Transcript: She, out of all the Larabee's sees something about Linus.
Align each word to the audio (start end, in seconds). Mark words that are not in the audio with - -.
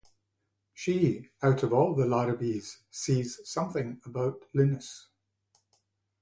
She, 0.73 1.29
out 1.43 1.61
of 1.61 1.73
all 1.73 1.93
the 1.93 2.07
Larabee's 2.07 2.79
sees 2.89 3.39
something 3.47 4.01
about 4.03 4.41
Linus. 4.51 5.09